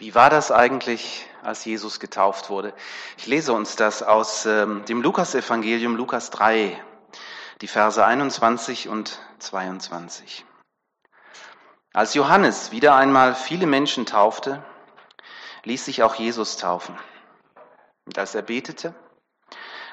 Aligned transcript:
Wie 0.00 0.14
war 0.14 0.30
das 0.30 0.50
eigentlich, 0.50 1.28
als 1.42 1.62
Jesus 1.66 2.00
getauft 2.00 2.48
wurde? 2.48 2.72
Ich 3.18 3.26
lese 3.26 3.52
uns 3.52 3.76
das 3.76 4.02
aus 4.02 4.46
ähm, 4.46 4.82
dem 4.86 5.02
Lukasevangelium, 5.02 5.94
Lukas 5.94 6.30
3, 6.30 6.82
die 7.60 7.68
Verse 7.68 8.02
21 8.02 8.88
und 8.88 9.20
22. 9.40 10.46
Als 11.92 12.14
Johannes 12.14 12.72
wieder 12.72 12.94
einmal 12.94 13.34
viele 13.34 13.66
Menschen 13.66 14.06
taufte, 14.06 14.64
ließ 15.64 15.84
sich 15.84 16.02
auch 16.02 16.14
Jesus 16.14 16.56
taufen. 16.56 16.98
Und 18.06 18.18
als 18.18 18.34
er 18.34 18.40
betete, 18.40 18.94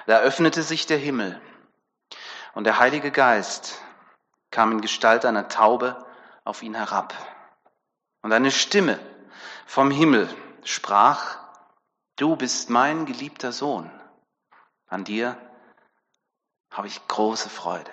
da 0.06 0.20
öffnete 0.20 0.64
sich 0.64 0.86
der 0.86 1.00
Himmel 1.00 1.42
und 2.54 2.64
der 2.64 2.80
Heilige 2.80 3.12
Geist 3.12 3.82
kam 4.52 4.72
in 4.72 4.80
Gestalt 4.80 5.26
einer 5.26 5.50
Taube 5.50 6.06
auf 6.46 6.64
ihn 6.64 6.76
herab. 6.76 7.14
Und 8.22 8.32
eine 8.32 8.52
Stimme 8.52 8.98
vom 9.68 9.92
Himmel 9.92 10.34
sprach, 10.64 11.38
du 12.16 12.38
bist 12.38 12.70
mein 12.70 13.06
geliebter 13.06 13.52
Sohn, 13.52 13.92
an 14.88 15.04
dir 15.04 15.38
habe 16.72 16.88
ich 16.88 17.06
große 17.08 17.50
Freude. 17.50 17.92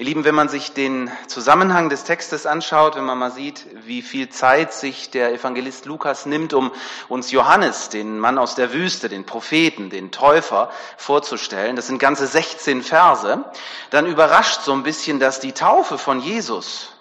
Ihr 0.00 0.06
Lieben, 0.06 0.24
wenn 0.24 0.34
man 0.34 0.48
sich 0.48 0.72
den 0.72 1.12
Zusammenhang 1.26 1.90
des 1.90 2.04
Textes 2.04 2.46
anschaut, 2.46 2.96
wenn 2.96 3.04
man 3.04 3.18
mal 3.18 3.32
sieht, 3.32 3.66
wie 3.84 4.00
viel 4.00 4.30
Zeit 4.30 4.72
sich 4.72 5.10
der 5.10 5.34
Evangelist 5.34 5.84
Lukas 5.84 6.24
nimmt, 6.24 6.54
um 6.54 6.72
uns 7.10 7.30
Johannes, 7.32 7.90
den 7.90 8.18
Mann 8.18 8.38
aus 8.38 8.54
der 8.54 8.72
Wüste, 8.72 9.10
den 9.10 9.26
Propheten, 9.26 9.90
den 9.90 10.10
Täufer 10.10 10.70
vorzustellen, 10.96 11.76
das 11.76 11.88
sind 11.88 11.98
ganze 11.98 12.26
16 12.26 12.82
Verse, 12.82 13.44
dann 13.90 14.06
überrascht 14.06 14.62
so 14.62 14.72
ein 14.72 14.84
bisschen, 14.84 15.20
dass 15.20 15.38
die 15.38 15.52
Taufe 15.52 15.98
von 15.98 16.18
Jesus 16.20 16.94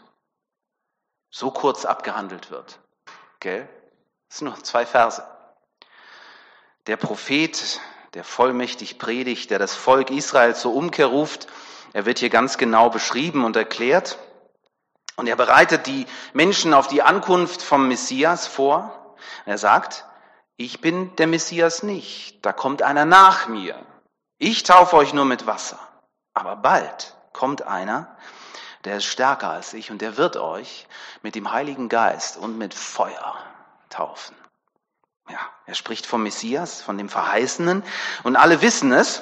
so 1.32 1.52
kurz 1.52 1.86
abgehandelt 1.86 2.52
wird. 2.52 2.80
Okay? 3.38 3.66
Das 4.28 4.40
sind 4.40 4.50
nur 4.50 4.62
zwei 4.62 4.86
Verse. 4.86 5.24
Der 6.88 6.98
Prophet, 6.98 7.80
der 8.14 8.26
vollmächtig 8.26 9.00
predigt, 9.00 9.52
der 9.52 9.60
das 9.60 9.74
Volk 9.74 10.12
Israel 10.12 10.54
zur 10.54 10.74
Umkehr 10.76 11.08
ruft, 11.08 11.48
er 11.94 12.06
wird 12.06 12.20
hier 12.20 12.30
ganz 12.30 12.58
genau 12.58 12.90
beschrieben 12.90 13.44
und 13.46 13.56
erklärt. 13.56 14.20
Und 15.16 15.28
er 15.28 15.36
bereitet 15.36 15.88
die 15.88 16.06
Menschen 16.34 16.74
auf 16.74 16.88
die 16.88 17.02
Ankunft 17.02 17.62
vom 17.62 17.88
Messias 17.88 18.48
vor. 18.48 19.16
Er 19.46 19.58
sagt, 19.58 20.06
ich 20.56 20.82
bin 20.82 21.16
der 21.16 21.28
Messias 21.28 21.84
nicht, 21.84 22.46
da 22.46 22.54
kommt 22.54 22.82
einer 22.82 23.06
nach 23.06 23.48
mir. 23.48 23.82
Ich 24.38 24.64
taufe 24.64 24.96
euch 24.96 25.14
nur 25.14 25.26
mit 25.26 25.46
Wasser. 25.46 25.80
Aber 26.34 26.56
bald 26.56 27.16
kommt 27.34 27.62
einer, 27.64 28.16
der 28.86 28.98
ist 28.98 29.06
stärker 29.06 29.50
als 29.50 29.74
ich 29.74 29.92
und 29.92 30.02
der 30.02 30.18
wird 30.18 30.38
euch 30.38 30.88
mit 31.22 31.36
dem 31.36 31.52
Heiligen 31.52 31.90
Geist 31.90 32.38
und 32.38 32.58
mit 32.58 32.74
Feuer 32.74 33.38
taufen. 33.90 34.36
Ja, 35.30 35.40
er 35.66 35.76
spricht 35.76 36.06
vom 36.06 36.24
Messias, 36.24 36.82
von 36.82 36.98
dem 36.98 37.10
Verheißenen 37.10 37.84
und 38.24 38.36
alle 38.36 38.62
wissen 38.62 38.92
es. 38.92 39.22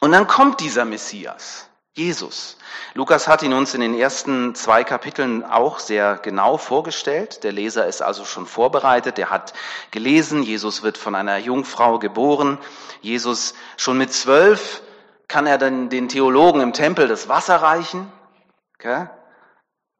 Und 0.00 0.12
dann 0.12 0.26
kommt 0.26 0.60
dieser 0.60 0.86
Messias, 0.86 1.68
Jesus. 1.92 2.56
Lukas 2.94 3.28
hat 3.28 3.42
ihn 3.42 3.52
uns 3.52 3.74
in 3.74 3.82
den 3.82 3.92
ersten 3.92 4.54
zwei 4.54 4.82
Kapiteln 4.82 5.44
auch 5.44 5.78
sehr 5.78 6.16
genau 6.16 6.56
vorgestellt. 6.56 7.44
Der 7.44 7.52
Leser 7.52 7.86
ist 7.86 8.00
also 8.00 8.24
schon 8.24 8.46
vorbereitet. 8.46 9.18
Er 9.18 9.28
hat 9.28 9.52
gelesen, 9.90 10.42
Jesus 10.42 10.82
wird 10.82 10.96
von 10.96 11.14
einer 11.14 11.36
Jungfrau 11.36 11.98
geboren. 11.98 12.58
Jesus 13.02 13.52
schon 13.76 13.98
mit 13.98 14.12
zwölf 14.12 14.82
kann 15.28 15.46
er 15.46 15.58
dann 15.58 15.90
den 15.90 16.08
Theologen 16.08 16.62
im 16.62 16.72
Tempel 16.72 17.06
das 17.06 17.28
Wasser 17.28 17.56
reichen. 17.56 18.10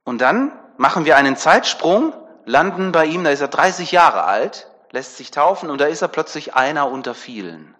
Und 0.04 0.22
dann 0.22 0.58
machen 0.78 1.04
wir 1.04 1.18
einen 1.18 1.36
Zeitsprung, 1.36 2.14
landen 2.46 2.90
bei 2.90 3.04
ihm, 3.04 3.22
da 3.22 3.30
ist 3.30 3.42
er 3.42 3.48
30 3.48 3.92
Jahre 3.92 4.24
alt, 4.24 4.70
lässt 4.92 5.18
sich 5.18 5.30
taufen 5.30 5.68
und 5.68 5.78
da 5.78 5.84
ist 5.84 6.00
er 6.00 6.08
plötzlich 6.08 6.54
einer 6.54 6.90
unter 6.90 7.14
vielen 7.14 7.76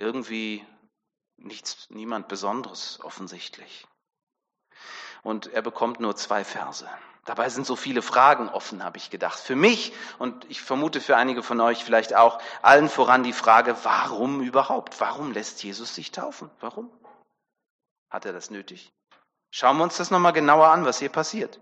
irgendwie 0.00 0.66
nichts, 1.36 1.88
niemand 1.90 2.28
Besonderes 2.28 2.98
offensichtlich. 3.02 3.86
Und 5.22 5.52
er 5.52 5.62
bekommt 5.62 6.00
nur 6.00 6.16
zwei 6.16 6.44
Verse. 6.44 6.88
Dabei 7.26 7.50
sind 7.50 7.66
so 7.66 7.76
viele 7.76 8.00
Fragen 8.00 8.48
offen, 8.48 8.82
habe 8.82 8.96
ich 8.96 9.10
gedacht. 9.10 9.38
Für 9.38 9.54
mich 9.54 9.92
und 10.18 10.50
ich 10.50 10.62
vermute 10.62 11.00
für 11.00 11.16
einige 11.16 11.42
von 11.42 11.60
euch 11.60 11.84
vielleicht 11.84 12.16
auch 12.16 12.40
allen 12.62 12.88
voran 12.88 13.22
die 13.22 13.34
Frage, 13.34 13.76
warum 13.82 14.40
überhaupt? 14.40 14.98
Warum 15.00 15.32
lässt 15.32 15.62
Jesus 15.62 15.94
sich 15.94 16.10
taufen? 16.12 16.50
Warum? 16.60 16.90
Hat 18.08 18.24
er 18.24 18.32
das 18.32 18.50
nötig? 18.50 18.92
Schauen 19.50 19.76
wir 19.76 19.84
uns 19.84 19.98
das 19.98 20.10
nochmal 20.10 20.32
genauer 20.32 20.68
an, 20.68 20.86
was 20.86 20.98
hier 20.98 21.10
passiert. 21.10 21.60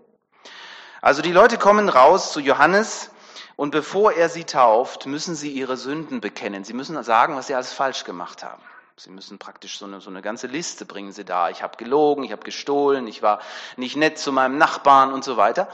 Also 1.01 1.21
die 1.21 1.31
Leute 1.31 1.57
kommen 1.57 1.89
raus 1.89 2.31
zu 2.31 2.39
Johannes 2.39 3.11
und 3.55 3.71
bevor 3.71 4.13
er 4.13 4.29
sie 4.29 4.43
tauft, 4.43 5.05
müssen 5.05 5.35
sie 5.35 5.51
ihre 5.51 5.77
Sünden 5.77 6.21
bekennen. 6.21 6.63
Sie 6.63 6.73
müssen 6.73 7.01
sagen, 7.03 7.35
was 7.35 7.47
sie 7.47 7.55
alles 7.55 7.73
falsch 7.73 8.03
gemacht 8.03 8.43
haben. 8.43 8.61
Sie 8.97 9.09
müssen 9.09 9.39
praktisch 9.39 9.79
so 9.79 9.85
eine, 9.85 10.01
so 10.01 10.09
eine 10.09 10.21
ganze 10.21 10.47
Liste 10.47 10.85
bringen 10.85 11.13
sie 11.13 11.23
da. 11.23 11.49
Ich 11.49 11.63
habe 11.63 11.77
gelogen, 11.77 12.23
ich 12.23 12.31
habe 12.31 12.43
gestohlen, 12.43 13.07
ich 13.07 13.21
war 13.21 13.39
nicht 13.77 13.95
nett 13.95 14.19
zu 14.19 14.31
meinem 14.31 14.57
Nachbarn 14.57 15.13
und 15.13 15.23
so 15.23 15.37
weiter. 15.37 15.69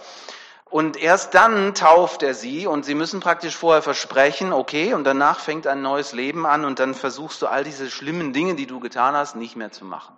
Und 0.69 0.97
erst 0.97 1.33
dann 1.33 1.73
tauft 1.73 2.21
er 2.21 2.33
sie 2.33 2.67
und 2.67 2.85
sie 2.85 2.95
müssen 2.95 3.19
praktisch 3.19 3.55
vorher 3.55 3.81
versprechen, 3.81 4.51
okay, 4.51 4.93
und 4.93 5.03
danach 5.03 5.39
fängt 5.39 5.67
ein 5.67 5.81
neues 5.81 6.11
Leben 6.11 6.45
an 6.45 6.65
und 6.65 6.79
dann 6.79 6.93
versuchst 6.93 7.41
du 7.41 7.47
all 7.47 7.63
diese 7.63 7.89
schlimmen 7.89 8.33
Dinge, 8.33 8.55
die 8.55 8.67
du 8.67 8.79
getan 8.79 9.15
hast, 9.15 9.35
nicht 9.35 9.55
mehr 9.55 9.71
zu 9.71 9.85
machen. 9.85 10.17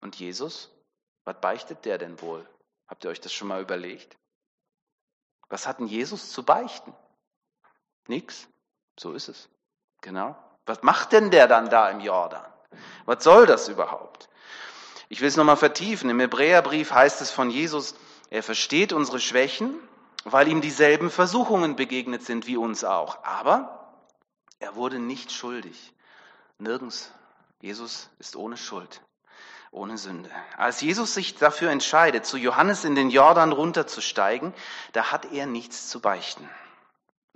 Und 0.00 0.16
Jesus, 0.16 0.70
was 1.24 1.40
beichtet 1.40 1.84
der 1.84 1.98
denn 1.98 2.20
wohl? 2.22 2.48
Habt 2.88 3.04
ihr 3.04 3.10
euch 3.10 3.20
das 3.20 3.32
schon 3.32 3.48
mal 3.48 3.60
überlegt? 3.60 4.16
Was 5.50 5.66
hat 5.66 5.80
denn 5.80 5.86
Jesus 5.86 6.32
zu 6.32 6.44
beichten? 6.44 6.94
Nix. 8.06 8.48
So 8.98 9.12
ist 9.12 9.28
es. 9.28 9.48
Genau. 10.00 10.36
Was 10.64 10.82
macht 10.82 11.12
denn 11.12 11.30
der 11.30 11.48
dann 11.48 11.68
da 11.68 11.90
im 11.90 12.00
Jordan? 12.00 12.44
Was 13.04 13.24
soll 13.24 13.46
das 13.46 13.68
überhaupt? 13.68 14.28
Ich 15.08 15.20
will 15.20 15.28
es 15.28 15.36
nochmal 15.36 15.56
vertiefen. 15.56 16.08
Im 16.08 16.20
Hebräerbrief 16.20 16.92
heißt 16.92 17.20
es 17.20 17.30
von 17.30 17.50
Jesus, 17.50 17.94
er 18.30 18.44
versteht 18.44 18.92
unsere 18.92 19.18
Schwächen, 19.18 19.74
weil 20.24 20.46
ihm 20.46 20.60
dieselben 20.60 21.10
Versuchungen 21.10 21.74
begegnet 21.74 22.22
sind 22.22 22.46
wie 22.46 22.56
uns 22.56 22.84
auch. 22.84 23.24
Aber 23.24 23.92
er 24.60 24.76
wurde 24.76 25.00
nicht 25.00 25.32
schuldig. 25.32 25.92
Nirgends. 26.58 27.12
Jesus 27.60 28.08
ist 28.18 28.36
ohne 28.36 28.56
Schuld 28.56 29.02
ohne 29.70 29.98
Sünde. 29.98 30.30
Als 30.56 30.80
Jesus 30.80 31.14
sich 31.14 31.36
dafür 31.36 31.70
entscheidet, 31.70 32.26
zu 32.26 32.36
Johannes 32.36 32.84
in 32.84 32.94
den 32.94 33.10
Jordan 33.10 33.52
runterzusteigen, 33.52 34.52
da 34.92 35.12
hat 35.12 35.32
er 35.32 35.46
nichts 35.46 35.88
zu 35.88 36.00
beichten. 36.00 36.48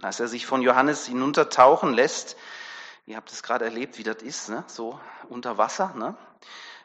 Als 0.02 0.20
er 0.20 0.28
sich 0.28 0.46
von 0.46 0.60
Johannes 0.60 1.06
hinuntertauchen 1.06 1.94
lässt, 1.94 2.36
ihr 3.06 3.16
habt 3.16 3.30
es 3.30 3.42
gerade 3.42 3.64
erlebt, 3.64 3.98
wie 3.98 4.02
das 4.02 4.22
ist, 4.22 4.48
ne? 4.48 4.64
so 4.66 4.98
unter 5.28 5.58
Wasser, 5.58 5.94
ne? 5.96 6.16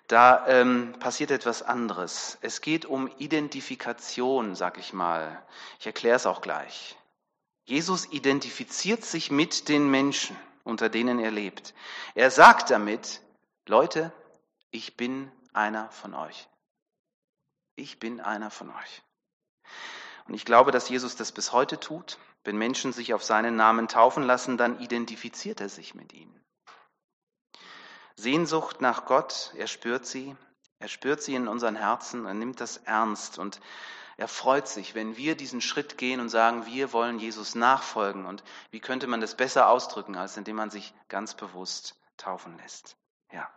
da 0.08 0.48
ähm, 0.48 0.96
passiert 1.00 1.32
etwas 1.32 1.62
anderes. 1.62 2.38
Es 2.42 2.62
geht 2.62 2.86
um 2.86 3.10
Identifikation, 3.18 4.56
sag 4.56 4.78
ich 4.78 4.94
mal. 4.94 5.44
Ich 5.80 5.86
erkläre 5.86 6.16
es 6.16 6.26
auch 6.26 6.42
gleich. 6.42 6.98
Jesus 7.66 8.08
identifiziert 8.12 9.06
sich 9.06 9.30
mit 9.30 9.70
den 9.70 9.90
Menschen, 9.90 10.36
unter 10.64 10.90
denen 10.90 11.20
er 11.20 11.30
lebt. 11.30 11.76
Er 12.16 12.32
sagt 12.32 12.72
damit, 12.72 13.22
Leute, 13.68 14.12
ich 14.72 14.98
bin 14.98 15.32
einer 15.54 15.90
von 15.92 16.14
euch. 16.14 16.48
Ich 17.76 18.00
bin 18.00 18.22
einer 18.22 18.52
von 18.52 18.70
euch. 18.70 19.04
Und 20.28 20.34
ich 20.34 20.46
glaube, 20.46 20.72
dass 20.72 20.90
Jesus 20.90 21.16
das 21.16 21.32
bis 21.32 21.52
heute 21.52 21.80
tut. 21.80 22.18
Wenn 22.44 22.58
Menschen 22.58 22.94
sich 22.94 23.14
auf 23.14 23.24
seinen 23.24 23.56
Namen 23.56 23.88
taufen 23.88 24.24
lassen, 24.24 24.58
dann 24.58 24.80
identifiziert 24.80 25.60
er 25.60 25.70
sich 25.70 25.96
mit 25.96 26.14
ihnen. 26.14 26.40
Sehnsucht 28.16 28.82
nach 28.82 29.06
Gott, 29.06 29.54
er 29.56 29.68
spürt 29.68 30.06
sie, 30.06 30.36
er 30.80 30.88
spürt 30.88 31.22
sie 31.22 31.36
in 31.36 31.48
unseren 31.48 31.76
Herzen, 31.76 32.26
er 32.26 32.34
nimmt 32.34 32.62
das 32.62 32.78
ernst 32.78 33.40
und 33.40 33.60
er 34.20 34.28
freut 34.28 34.68
sich, 34.68 34.96
wenn 34.96 35.16
wir 35.16 35.38
diesen 35.38 35.62
Schritt 35.62 35.98
gehen 35.98 36.20
und 36.20 36.28
sagen, 36.28 36.66
wir 36.66 36.92
wollen 36.92 37.20
Jesus 37.20 37.56
nachfolgen. 37.56 38.26
Und 38.26 38.44
wie 38.70 38.82
könnte 38.82 39.08
man 39.08 39.22
das 39.22 39.36
besser 39.36 39.70
ausdrücken, 39.70 40.18
als 40.18 40.36
indem 40.36 40.58
man 40.58 40.70
sich 40.70 40.94
ganz 41.08 41.36
bewusst 41.36 41.96
taufen 42.18 42.58
lässt? 42.58 42.98
Ja. 43.32 43.50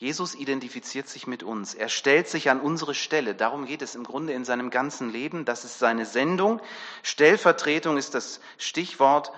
Jesus 0.00 0.34
identifiziert 0.34 1.08
sich 1.08 1.26
mit 1.26 1.42
uns. 1.42 1.74
Er 1.74 1.90
stellt 1.90 2.26
sich 2.26 2.48
an 2.48 2.58
unsere 2.58 2.94
Stelle. 2.94 3.34
Darum 3.34 3.66
geht 3.66 3.82
es 3.82 3.94
im 3.94 4.02
Grunde 4.02 4.32
in 4.32 4.46
seinem 4.46 4.70
ganzen 4.70 5.10
Leben. 5.10 5.44
Das 5.44 5.66
ist 5.66 5.78
seine 5.78 6.06
Sendung. 6.06 6.62
Stellvertretung 7.02 7.98
ist 7.98 8.14
das 8.14 8.40
Stichwort. 8.56 9.30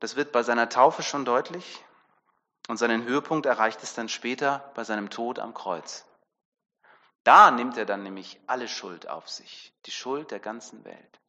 Das 0.00 0.16
wird 0.16 0.32
bei 0.32 0.42
seiner 0.42 0.68
Taufe 0.68 1.04
schon 1.04 1.24
deutlich. 1.24 1.84
Und 2.66 2.78
seinen 2.78 3.04
Höhepunkt 3.04 3.46
erreicht 3.46 3.80
es 3.84 3.94
dann 3.94 4.08
später 4.08 4.72
bei 4.74 4.82
seinem 4.82 5.08
Tod 5.08 5.38
am 5.38 5.54
Kreuz. 5.54 6.04
Da 7.22 7.52
nimmt 7.52 7.76
er 7.76 7.86
dann 7.86 8.02
nämlich 8.02 8.40
alle 8.48 8.66
Schuld 8.66 9.08
auf 9.08 9.28
sich. 9.28 9.72
Die 9.84 9.92
Schuld 9.92 10.32
der 10.32 10.40
ganzen 10.40 10.84
Welt. 10.84 11.20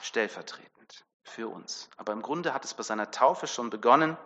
Stellvertretend 0.00 1.04
für 1.22 1.46
uns. 1.46 1.88
Aber 1.96 2.12
im 2.12 2.22
Grunde 2.22 2.52
hat 2.52 2.64
es 2.64 2.74
bei 2.74 2.82
seiner 2.82 3.12
Taufe 3.12 3.46
schon 3.46 3.70
begonnen. 3.70 4.16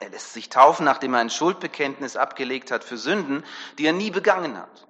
Er 0.00 0.10
lässt 0.10 0.32
sich 0.32 0.48
taufen, 0.48 0.84
nachdem 0.84 1.14
er 1.14 1.20
ein 1.20 1.30
Schuldbekenntnis 1.30 2.16
abgelegt 2.16 2.70
hat 2.70 2.84
für 2.84 2.96
Sünden, 2.96 3.44
die 3.78 3.86
er 3.86 3.92
nie 3.92 4.10
begangen 4.10 4.56
hat. 4.56 4.86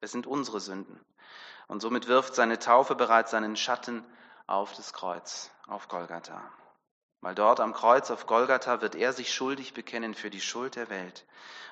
Es 0.00 0.12
sind 0.12 0.26
unsere 0.26 0.60
Sünden. 0.60 1.00
Und 1.66 1.80
somit 1.80 2.06
wirft 2.06 2.34
seine 2.34 2.58
Taufe 2.58 2.94
bereits 2.94 3.32
seinen 3.32 3.56
Schatten 3.56 4.04
auf 4.46 4.74
das 4.74 4.92
Kreuz, 4.92 5.50
auf 5.66 5.88
Golgatha. 5.88 6.42
Weil 7.20 7.34
dort 7.34 7.60
am 7.60 7.72
Kreuz 7.72 8.10
auf 8.10 8.26
Golgatha 8.26 8.80
wird 8.80 8.94
er 8.94 9.12
sich 9.12 9.32
schuldig 9.32 9.74
bekennen 9.74 10.14
für 10.14 10.30
die 10.30 10.40
Schuld 10.40 10.76
der 10.76 10.90
Welt. 10.90 11.24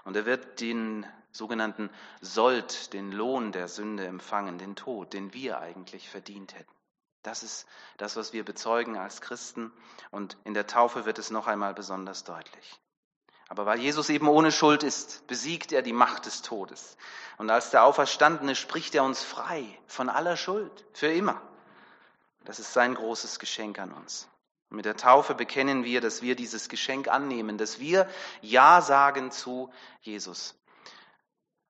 Und 0.05 0.17
er 0.17 0.27
wird 0.27 0.61
den 0.61 1.07
sogenannten 1.33 1.91
Sold, 2.21 2.93
den 2.93 3.13
Lohn 3.13 3.53
der 3.53 3.69
Sünde 3.69 4.07
empfangen, 4.07 4.59
den 4.59 4.77
Tod, 4.77 5.13
den 5.13 5.33
wir 5.33 5.59
eigentlich 5.59 6.09
verdient 6.09 6.55
hätten. 6.55 6.80
Das 7.23 7.43
ist 7.43 7.67
das, 7.99 8.17
was 8.17 8.33
wir 8.33 8.45
bezeugen 8.45 8.97
als 8.97 9.21
Christen. 9.21 9.73
Und 10.11 10.37
in 10.45 10.55
der 10.55 10.67
Taufe 10.67 11.05
wird 11.05 11.19
es 11.19 11.31
noch 11.31 11.47
einmal 11.47 11.75
besonders 11.75 12.25
deutlich. 12.25 12.81
Aber 13.49 13.67
weil 13.67 13.81
Jesus 13.81 14.09
eben 14.11 14.29
ohne 14.29 14.53
Schuld 14.53 14.85
ist, 14.85 15.27
besiegt 15.27 15.73
er 15.73 15.83
die 15.83 15.93
Macht 15.93 16.27
des 16.27 16.43
Todes. 16.43 16.97
Und 17.37 17.51
als 17.51 17.71
der 17.71 17.85
Auferstandene 17.85 18.55
spricht 18.55 18.95
er 18.95 19.03
uns 19.03 19.25
frei 19.25 19.65
von 19.89 20.09
aller 20.09 20.37
Schuld, 20.37 20.87
für 20.93 21.13
immer. 21.13 21.43
Das 22.45 22.61
ist 22.61 22.73
sein 22.73 22.95
großes 22.95 23.41
Geschenk 23.41 23.81
an 23.81 23.93
uns. 23.93 24.29
Und 24.71 24.77
mit 24.77 24.85
der 24.85 24.97
Taufe 24.97 25.35
bekennen 25.35 25.83
wir, 25.83 26.01
dass 26.01 26.23
wir 26.23 26.37
dieses 26.37 26.69
Geschenk 26.69 27.09
annehmen, 27.09 27.59
dass 27.59 27.81
wir 27.81 28.09
Ja 28.41 28.81
sagen 28.83 29.33
zu 29.33 29.73
Jesus. 30.01 30.55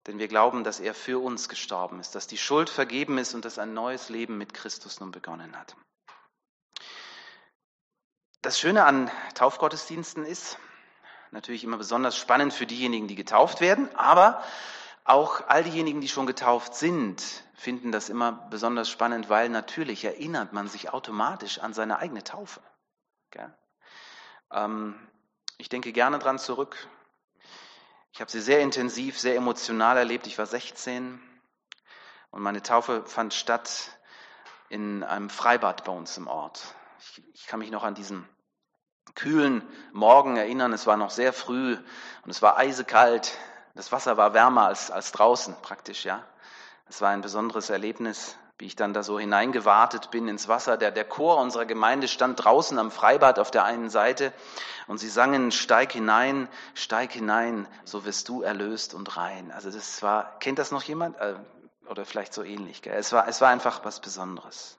Denn 0.07 0.19
wir 0.19 0.29
glauben, 0.29 0.65
dass 0.65 0.81
er 0.81 0.95
für 0.95 1.23
uns 1.23 1.49
gestorben 1.49 2.01
ist, 2.01 2.15
dass 2.15 2.27
die 2.27 2.39
Schuld 2.39 2.71
vergeben 2.71 3.19
ist 3.19 3.35
und 3.35 3.45
dass 3.45 3.59
ein 3.59 3.75
neues 3.75 4.09
Leben 4.09 4.39
mit 4.39 4.55
Christus 4.55 5.01
nun 5.01 5.11
begonnen 5.11 5.59
hat. 5.59 5.77
Das 8.43 8.59
Schöne 8.59 8.85
an 8.85 9.11
Taufgottesdiensten 9.35 10.25
ist 10.25 10.59
natürlich 11.31 11.63
immer 11.63 11.77
besonders 11.77 12.17
spannend 12.17 12.55
für 12.55 12.67
diejenigen, 12.67 13.07
die 13.07 13.15
getauft 13.15 13.61
werden, 13.61 13.95
aber 13.95 14.43
auch 15.05 15.47
all 15.49 15.65
diejenigen, 15.65 16.01
die 16.01 16.09
schon 16.09 16.27
getauft 16.27 16.75
sind, 16.75 17.23
finden 17.55 17.93
das 17.93 18.09
immer 18.09 18.33
besonders 18.51 18.89
spannend, 18.89 19.29
weil 19.29 19.51
natürlich 19.51 20.05
erinnert 20.05 20.53
man 20.53 20.69
sich 20.69 20.93
automatisch 20.93 21.59
an 21.59 21.75
seine 21.75 21.99
eigene 21.99 22.25
Taufe. 22.25 22.61
Ähm, 24.53 24.95
ich 25.59 25.69
denke 25.69 25.93
gerne 25.93 26.19
dran 26.19 26.39
zurück, 26.39 26.89
ich 28.13 28.21
habe 28.21 28.31
sie 28.31 28.41
sehr 28.41 28.61
intensiv, 28.61 29.19
sehr 29.19 29.37
emotional 29.37 29.97
erlebt. 29.97 30.27
Ich 30.27 30.39
war 30.39 30.47
16 30.47 31.21
und 32.31 32.43
meine 32.43 32.63
Taufe 32.63 33.05
fand 33.07 33.35
statt 33.35 33.99
in 34.69 35.03
einem 35.03 35.31
Freibad 35.31 35.85
bei 35.85 35.93
uns 35.93 36.17
im 36.17 36.27
Ort. 36.27 36.75
Ich, 36.99 37.23
ich 37.35 37.47
kann 37.47 37.61
mich 37.61 37.71
noch 37.71 37.85
an 37.85 37.95
diesen 37.95 38.29
kühlen 39.15 39.67
Morgen 39.93 40.37
erinnern. 40.37 40.73
Es 40.73 40.87
war 40.87 40.97
noch 40.97 41.11
sehr 41.11 41.33
früh 41.33 41.77
und 42.25 42.31
es 42.31 42.43
war 42.43 42.57
eisekalt. 42.57 43.39
Das 43.75 43.93
Wasser 43.93 44.17
war 44.17 44.35
wärmer 44.35 44.67
als, 44.67 44.91
als 44.91 45.13
draußen 45.13 45.57
praktisch, 45.63 46.05
ja. 46.05 46.25
Es 46.87 47.01
war 47.01 47.11
ein 47.11 47.21
besonderes 47.21 47.71
Erlebnis 47.71 48.37
wie 48.61 48.67
ich 48.67 48.77
dann 48.77 48.93
da 48.93 49.03
so 49.03 49.19
hineingewartet 49.19 50.11
bin 50.11 50.29
ins 50.29 50.47
Wasser. 50.47 50.77
Der, 50.77 50.91
der 50.91 51.05
Chor 51.05 51.39
unserer 51.39 51.65
Gemeinde 51.65 52.09
stand 52.09 52.45
draußen 52.45 52.79
am 52.79 52.91
Freibad 52.91 53.39
auf 53.39 53.51
der 53.51 53.65
einen 53.65 53.89
Seite 53.89 54.35
und 54.87 54.99
sie 54.99 55.09
sangen, 55.09 55.51
steig 55.51 55.93
hinein, 55.93 56.47
steig 56.75 57.13
hinein, 57.13 57.67
so 57.85 58.05
wirst 58.05 58.29
du 58.29 58.43
erlöst 58.43 58.93
und 58.93 59.17
rein. 59.17 59.51
Also 59.51 59.71
das 59.71 60.03
war, 60.03 60.39
kennt 60.41 60.59
das 60.59 60.73
noch 60.73 60.83
jemand? 60.83 61.17
Äh, 61.17 61.37
oder 61.89 62.05
vielleicht 62.05 62.35
so 62.35 62.43
ähnlich. 62.43 62.83
Gell? 62.83 62.95
Es, 62.95 63.13
war, 63.13 63.27
es 63.27 63.41
war 63.41 63.49
einfach 63.49 63.85
was 63.85 64.01
Besonderes. 64.01 64.79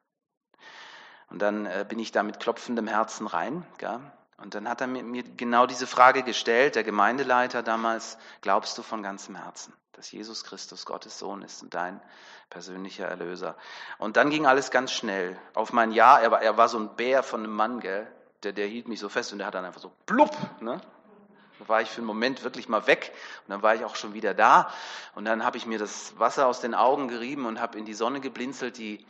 Und 1.31 1.41
dann 1.41 1.65
äh, 1.65 1.83
bin 1.87 1.97
ich 1.97 2.11
da 2.11 2.21
mit 2.21 2.39
klopfendem 2.39 2.87
Herzen 2.87 3.25
rein. 3.25 3.65
Gell? 3.79 3.99
Und 4.41 4.55
dann 4.55 4.67
hat 4.67 4.81
er 4.81 4.87
mir, 4.87 5.23
genau 5.23 5.65
diese 5.65 5.87
Frage 5.87 6.23
gestellt, 6.23 6.75
der 6.75 6.83
Gemeindeleiter 6.83 7.63
damals, 7.63 8.17
glaubst 8.41 8.77
du 8.77 8.83
von 8.83 9.03
ganzem 9.03 9.35
Herzen? 9.35 9.73
dass 10.01 10.11
Jesus 10.11 10.43
Christus 10.43 10.87
Gottes 10.87 11.19
Sohn 11.19 11.43
ist 11.43 11.61
und 11.61 11.75
dein 11.75 12.01
persönlicher 12.49 13.05
Erlöser. 13.05 13.55
Und 13.99 14.17
dann 14.17 14.31
ging 14.31 14.47
alles 14.47 14.71
ganz 14.71 14.91
schnell. 14.91 15.37
Auf 15.53 15.73
mein 15.73 15.91
Ja, 15.91 16.17
er 16.17 16.31
war, 16.31 16.41
er 16.41 16.57
war 16.57 16.69
so 16.69 16.79
ein 16.79 16.95
Bär 16.95 17.21
von 17.21 17.41
einem 17.41 17.53
Mann, 17.53 17.81
gell? 17.81 18.07
Der, 18.41 18.51
der 18.51 18.65
hielt 18.65 18.87
mich 18.87 18.99
so 18.99 19.09
fest 19.09 19.31
und 19.31 19.37
der 19.37 19.45
hat 19.45 19.53
dann 19.53 19.63
einfach 19.63 19.79
so 19.79 19.91
plupp, 20.07 20.35
ne? 20.59 20.81
Da 21.59 21.67
war 21.67 21.81
ich 21.81 21.89
für 21.91 21.97
einen 21.97 22.07
Moment 22.07 22.43
wirklich 22.43 22.67
mal 22.67 22.87
weg 22.87 23.13
und 23.43 23.51
dann 23.51 23.61
war 23.61 23.75
ich 23.75 23.85
auch 23.85 23.95
schon 23.95 24.15
wieder 24.15 24.33
da. 24.33 24.73
Und 25.13 25.25
dann 25.25 25.45
habe 25.45 25.57
ich 25.57 25.67
mir 25.67 25.77
das 25.77 26.17
Wasser 26.17 26.47
aus 26.47 26.61
den 26.61 26.73
Augen 26.73 27.07
gerieben 27.07 27.45
und 27.45 27.61
habe 27.61 27.77
in 27.77 27.85
die 27.85 27.93
Sonne 27.93 28.21
geblinzelt, 28.21 28.79
die 28.79 29.05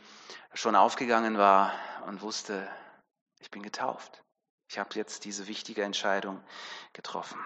schon 0.52 0.76
aufgegangen 0.76 1.38
war 1.38 1.72
und 2.06 2.20
wusste, 2.20 2.68
ich 3.40 3.50
bin 3.50 3.62
getauft. 3.62 4.21
Ich 4.72 4.78
habe 4.78 4.94
jetzt 4.94 5.26
diese 5.26 5.48
wichtige 5.48 5.82
Entscheidung 5.82 6.42
getroffen. 6.94 7.38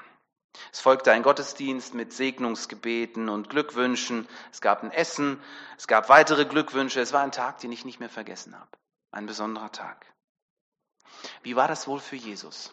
Es 0.72 0.78
folgte 0.78 1.10
ein 1.10 1.24
Gottesdienst 1.24 1.92
mit 1.92 2.12
Segnungsgebeten 2.12 3.28
und 3.28 3.50
Glückwünschen. 3.50 4.28
Es 4.52 4.60
gab 4.60 4.84
ein 4.84 4.92
Essen, 4.92 5.42
es 5.76 5.88
gab 5.88 6.08
weitere 6.08 6.44
Glückwünsche. 6.44 7.00
Es 7.00 7.12
war 7.12 7.22
ein 7.22 7.32
Tag, 7.32 7.58
den 7.58 7.72
ich 7.72 7.84
nicht 7.84 7.98
mehr 7.98 8.08
vergessen 8.08 8.56
habe. 8.56 8.70
Ein 9.10 9.26
besonderer 9.26 9.72
Tag. 9.72 10.06
Wie 11.42 11.56
war 11.56 11.66
das 11.66 11.88
wohl 11.88 11.98
für 11.98 12.14
Jesus? 12.14 12.72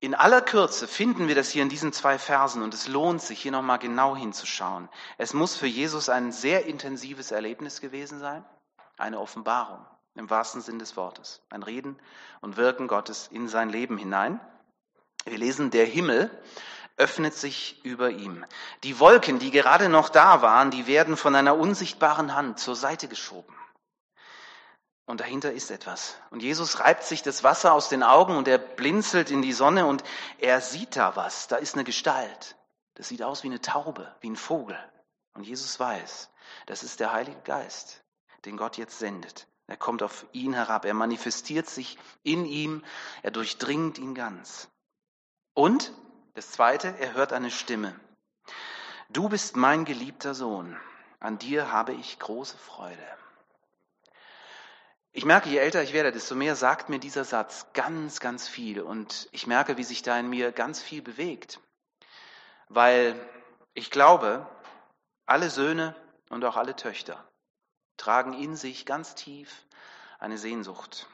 In 0.00 0.14
aller 0.14 0.40
Kürze 0.40 0.88
finden 0.88 1.28
wir 1.28 1.34
das 1.34 1.50
hier 1.50 1.62
in 1.62 1.68
diesen 1.68 1.92
zwei 1.92 2.18
Versen 2.18 2.62
und 2.62 2.72
es 2.72 2.88
lohnt 2.88 3.20
sich, 3.20 3.42
hier 3.42 3.52
nochmal 3.52 3.78
genau 3.78 4.16
hinzuschauen. 4.16 4.88
Es 5.18 5.34
muss 5.34 5.54
für 5.54 5.66
Jesus 5.66 6.08
ein 6.08 6.32
sehr 6.32 6.64
intensives 6.64 7.30
Erlebnis 7.30 7.82
gewesen 7.82 8.20
sein, 8.20 8.42
eine 8.96 9.20
Offenbarung 9.20 9.84
im 10.18 10.28
wahrsten 10.28 10.60
Sinn 10.60 10.78
des 10.80 10.96
Wortes, 10.96 11.40
ein 11.48 11.62
Reden 11.62 11.96
und 12.40 12.56
Wirken 12.56 12.88
Gottes 12.88 13.28
in 13.28 13.48
sein 13.48 13.70
Leben 13.70 13.96
hinein. 13.96 14.40
Wir 15.24 15.38
lesen, 15.38 15.70
der 15.70 15.86
Himmel 15.86 16.30
öffnet 16.96 17.34
sich 17.34 17.84
über 17.84 18.10
ihm. 18.10 18.44
Die 18.82 18.98
Wolken, 18.98 19.38
die 19.38 19.52
gerade 19.52 19.88
noch 19.88 20.08
da 20.08 20.42
waren, 20.42 20.72
die 20.72 20.88
werden 20.88 21.16
von 21.16 21.36
einer 21.36 21.56
unsichtbaren 21.56 22.34
Hand 22.34 22.58
zur 22.58 22.74
Seite 22.74 23.06
geschoben. 23.06 23.54
Und 25.06 25.20
dahinter 25.20 25.52
ist 25.52 25.70
etwas. 25.70 26.16
Und 26.30 26.42
Jesus 26.42 26.80
reibt 26.80 27.04
sich 27.04 27.22
das 27.22 27.44
Wasser 27.44 27.72
aus 27.72 27.88
den 27.88 28.02
Augen 28.02 28.36
und 28.36 28.48
er 28.48 28.58
blinzelt 28.58 29.30
in 29.30 29.40
die 29.40 29.52
Sonne 29.52 29.86
und 29.86 30.02
er 30.38 30.60
sieht 30.60 30.96
da 30.96 31.14
was. 31.14 31.46
Da 31.46 31.56
ist 31.56 31.76
eine 31.76 31.84
Gestalt. 31.84 32.56
Das 32.94 33.08
sieht 33.08 33.22
aus 33.22 33.44
wie 33.44 33.48
eine 33.48 33.60
Taube, 33.60 34.12
wie 34.20 34.30
ein 34.30 34.36
Vogel. 34.36 34.76
Und 35.34 35.44
Jesus 35.44 35.78
weiß, 35.78 36.28
das 36.66 36.82
ist 36.82 36.98
der 36.98 37.12
Heilige 37.12 37.40
Geist, 37.42 38.02
den 38.44 38.56
Gott 38.56 38.76
jetzt 38.76 38.98
sendet. 38.98 39.46
Er 39.68 39.76
kommt 39.76 40.02
auf 40.02 40.24
ihn 40.32 40.54
herab, 40.54 40.86
er 40.86 40.94
manifestiert 40.94 41.68
sich 41.68 41.98
in 42.22 42.46
ihm, 42.46 42.82
er 43.22 43.30
durchdringt 43.30 43.98
ihn 43.98 44.14
ganz. 44.14 44.68
Und 45.52 45.92
das 46.34 46.50
Zweite, 46.52 46.94
er 46.98 47.12
hört 47.12 47.34
eine 47.34 47.50
Stimme. 47.50 47.94
Du 49.10 49.28
bist 49.28 49.56
mein 49.56 49.84
geliebter 49.84 50.34
Sohn, 50.34 50.74
an 51.20 51.38
dir 51.38 51.70
habe 51.70 51.92
ich 51.92 52.18
große 52.18 52.56
Freude. 52.56 53.06
Ich 55.12 55.26
merke, 55.26 55.50
je 55.50 55.58
älter 55.58 55.82
ich 55.82 55.92
werde, 55.92 56.12
desto 56.12 56.34
mehr 56.34 56.56
sagt 56.56 56.88
mir 56.88 56.98
dieser 56.98 57.24
Satz 57.24 57.66
ganz, 57.74 58.20
ganz 58.20 58.48
viel. 58.48 58.80
Und 58.80 59.28
ich 59.32 59.46
merke, 59.46 59.76
wie 59.76 59.84
sich 59.84 60.02
da 60.02 60.18
in 60.18 60.30
mir 60.30 60.50
ganz 60.50 60.80
viel 60.80 61.02
bewegt. 61.02 61.60
Weil 62.68 63.18
ich 63.74 63.90
glaube, 63.90 64.46
alle 65.26 65.50
Söhne 65.50 65.94
und 66.30 66.44
auch 66.44 66.56
alle 66.56 66.76
Töchter 66.76 67.22
tragen 67.98 68.32
in 68.32 68.56
sich 68.56 68.86
ganz 68.86 69.14
tief 69.14 69.66
eine 70.18 70.38
Sehnsucht, 70.38 71.06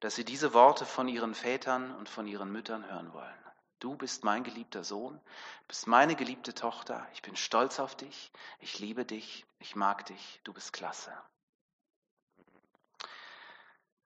dass 0.00 0.16
sie 0.16 0.24
diese 0.24 0.52
Worte 0.52 0.84
von 0.84 1.06
ihren 1.08 1.34
Vätern 1.34 1.94
und 1.94 2.08
von 2.08 2.26
ihren 2.26 2.50
Müttern 2.50 2.84
hören 2.90 3.12
wollen. 3.12 3.46
Du 3.78 3.94
bist 3.94 4.24
mein 4.24 4.42
geliebter 4.42 4.84
Sohn, 4.84 5.20
bist 5.68 5.86
meine 5.86 6.16
geliebte 6.16 6.54
Tochter. 6.54 7.06
Ich 7.12 7.22
bin 7.22 7.36
stolz 7.36 7.78
auf 7.78 7.94
dich. 7.94 8.32
Ich 8.58 8.78
liebe 8.78 9.04
dich. 9.04 9.44
Ich 9.58 9.76
mag 9.76 10.06
dich. 10.06 10.40
Du 10.44 10.52
bist 10.52 10.72
klasse. 10.72 11.12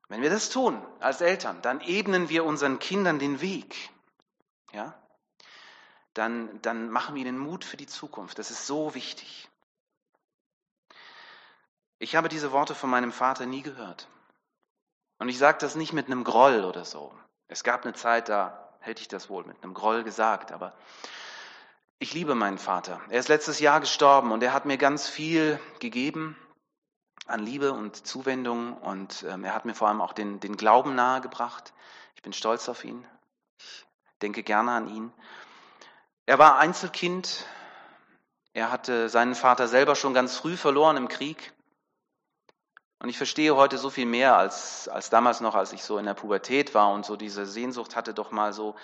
Wenn 0.09 0.23
wir 0.23 0.31
das 0.31 0.51
tun 0.51 0.85
als 0.99 1.21
Eltern, 1.21 1.63
dann 1.63 1.81
ebnen 1.81 2.29
wir 2.29 2.45
unseren 2.45 2.81
Kindern 2.81 3.21
den 3.21 3.41
Weg. 3.41 3.91
Ja? 4.73 5.01
Dann, 6.15 6.61
dann 6.63 6.91
machen 6.91 7.15
wir 7.15 7.23
ihnen 7.25 7.39
Mut 7.39 7.65
für 7.65 7.77
die 7.77 7.87
Zukunft. 7.87 8.41
Das 8.41 8.51
ist 8.51 8.67
so 8.67 8.95
wichtig. 8.97 9.50
Ich 12.03 12.17
habe 12.17 12.31
diese 12.31 12.51
Worte 12.51 12.75
von 12.75 12.89
meinem 12.89 13.13
Vater 13.13 13.45
nie 13.45 13.61
gehört. 13.61 14.09
Und 15.19 15.29
ich 15.29 15.37
sage 15.37 15.59
das 15.61 15.77
nicht 15.77 15.93
mit 15.93 16.07
einem 16.07 16.25
Groll 16.25 16.65
oder 16.65 16.87
so. 16.87 17.13
Es 17.47 17.63
gab 17.63 17.85
eine 17.85 17.93
Zeit, 17.93 18.31
da 18.31 18.73
hätte 18.81 19.03
ich 19.03 19.09
das 19.09 19.29
wohl 19.29 19.45
mit 19.45 19.63
einem 19.63 19.75
Groll 19.75 20.03
gesagt, 20.03 20.51
aber 20.51 20.73
ich 21.99 22.15
liebe 22.15 22.35
meinen 22.35 22.57
Vater. 22.57 23.03
Er 23.11 23.21
ist 23.21 23.29
letztes 23.29 23.61
Jahr 23.61 23.81
gestorben 23.81 24.33
und 24.33 24.43
er 24.43 24.55
hat 24.55 24.65
mir 24.65 24.79
ganz 24.79 25.09
viel 25.09 25.61
gegeben 25.79 26.39
an 27.27 27.41
Liebe 27.41 27.73
und 27.73 28.07
Zuwendung 28.07 28.79
und 28.79 29.23
ähm, 29.29 29.45
er 29.45 29.55
hat 29.55 29.67
mir 29.67 29.75
vor 29.75 29.89
allem 29.89 30.01
auch 30.01 30.15
den, 30.15 30.41
den 30.41 30.57
Glauben 30.57 30.95
nahegebracht. 30.95 31.75
Ich 32.17 32.23
bin 32.23 32.33
stolz 32.33 32.67
auf 32.71 32.83
ihn. 32.83 33.07
Ich 33.59 33.85
denke 34.23 34.43
gerne 34.43 34.73
an 34.73 34.89
ihn. 34.89 35.13
Er 36.25 36.39
war 36.39 36.59
Einzelkind. 36.59 37.45
Er 38.55 38.73
hatte 38.73 39.11
seinen 39.11 39.35
Vater 39.35 39.69
selber 39.69 39.97
schon 39.97 40.15
ganz 40.15 40.35
früh 40.35 40.57
verloren 40.57 40.97
im 40.97 41.09
Krieg. 41.09 41.53
Und 43.01 43.09
ich 43.09 43.17
verstehe 43.17 43.57
heute 43.57 43.79
so 43.79 43.89
viel 43.89 44.05
mehr 44.05 44.37
als, 44.37 44.87
als 44.89 45.09
damals 45.09 45.41
noch, 45.41 45.55
als 45.55 45.73
ich 45.73 45.83
so 45.83 45.97
in 45.97 46.05
der 46.05 46.15
Pubertät 46.15 46.75
war 46.75 46.93
und 46.93 47.07
so 47.07 47.17
diese 47.17 47.47
Sehnsucht 47.47 47.97
hatte, 47.97 48.13
doch 48.13 48.31
mal 48.31 48.53
so 48.53 48.77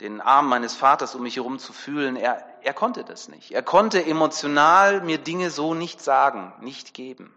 den 0.00 0.20
Arm 0.20 0.48
meines 0.48 0.74
Vaters 0.74 1.14
um 1.14 1.22
mich 1.22 1.36
herum 1.36 1.58
zu 1.58 1.72
fühlen. 1.72 2.16
Er, 2.16 2.46
er 2.62 2.74
konnte 2.74 3.04
das 3.04 3.28
nicht. 3.28 3.52
Er 3.52 3.62
konnte 3.62 4.04
emotional 4.04 5.00
mir 5.00 5.16
Dinge 5.16 5.50
so 5.50 5.72
nicht 5.72 6.02
sagen, 6.02 6.52
nicht 6.60 6.92
geben. 6.92 7.34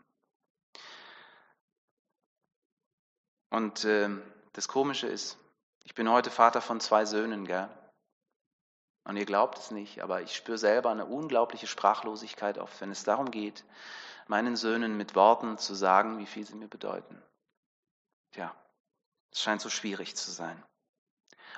Und 3.49 3.85
äh, 3.85 4.09
das 4.51 4.67
Komische 4.67 5.07
ist, 5.07 5.37
ich 5.85 5.95
bin 5.95 6.11
heute 6.11 6.29
Vater 6.29 6.59
von 6.59 6.81
zwei 6.81 7.05
Söhnen, 7.05 7.45
gell? 7.45 7.69
Und 9.05 9.15
ihr 9.15 9.25
glaubt 9.25 9.57
es 9.57 9.71
nicht, 9.71 10.01
aber 10.01 10.21
ich 10.21 10.35
spüre 10.35 10.57
selber 10.57 10.89
eine 10.89 11.05
unglaubliche 11.05 11.67
Sprachlosigkeit 11.67 12.57
oft, 12.57 12.81
wenn 12.81 12.91
es 12.91 13.05
darum 13.05 13.31
geht, 13.31 13.63
meinen 14.29 14.55
Söhnen 14.55 14.97
mit 14.97 15.15
Worten 15.15 15.57
zu 15.57 15.73
sagen, 15.73 16.19
wie 16.19 16.25
viel 16.25 16.45
sie 16.45 16.55
mir 16.55 16.67
bedeuten. 16.67 17.21
Tja, 18.31 18.53
es 19.31 19.41
scheint 19.41 19.61
so 19.61 19.69
schwierig 19.69 20.15
zu 20.15 20.31
sein. 20.31 20.61